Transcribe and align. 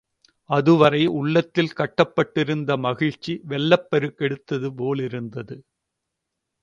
அதுவரை 0.49 1.07
உள்ளத்தில் 1.11 1.73
கட்டுப்பட்டிருந்த 1.73 2.71
சந்தோஷம் 2.77 3.41
வெள்ளப் 3.45 3.87
பெருக்கெடுத்தது 3.91 4.69
போலிருந்தது. 4.75 5.57